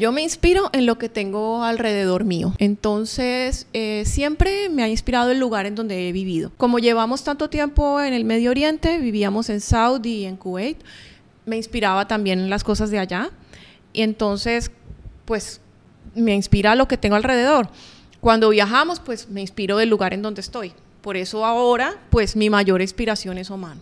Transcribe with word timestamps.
Yo 0.00 0.12
me 0.12 0.22
inspiro 0.22 0.70
en 0.72 0.86
lo 0.86 0.96
que 0.96 1.08
tengo 1.08 1.64
alrededor 1.64 2.22
mío. 2.22 2.54
Entonces, 2.58 3.66
eh, 3.72 4.04
siempre 4.06 4.68
me 4.68 4.84
ha 4.84 4.88
inspirado 4.88 5.32
el 5.32 5.40
lugar 5.40 5.66
en 5.66 5.74
donde 5.74 6.08
he 6.08 6.12
vivido. 6.12 6.52
Como 6.56 6.78
llevamos 6.78 7.24
tanto 7.24 7.50
tiempo 7.50 8.00
en 8.00 8.14
el 8.14 8.24
Medio 8.24 8.52
Oriente, 8.52 8.98
vivíamos 8.98 9.50
en 9.50 9.60
Saudi 9.60 10.18
y 10.18 10.24
en 10.26 10.36
Kuwait, 10.36 10.78
me 11.46 11.56
inspiraba 11.56 12.06
también 12.06 12.48
las 12.48 12.62
cosas 12.62 12.92
de 12.92 13.00
allá. 13.00 13.32
Y 13.92 14.02
entonces, 14.02 14.70
pues, 15.24 15.60
me 16.14 16.32
inspira 16.32 16.76
lo 16.76 16.86
que 16.86 16.96
tengo 16.96 17.16
alrededor. 17.16 17.68
Cuando 18.20 18.50
viajamos, 18.50 19.00
pues, 19.00 19.28
me 19.28 19.40
inspiro 19.40 19.78
del 19.78 19.88
lugar 19.88 20.14
en 20.14 20.22
donde 20.22 20.42
estoy. 20.42 20.74
Por 21.00 21.16
eso 21.16 21.44
ahora, 21.44 21.96
pues, 22.10 22.36
mi 22.36 22.50
mayor 22.50 22.82
inspiración 22.82 23.36
es 23.36 23.50
Oman. 23.50 23.80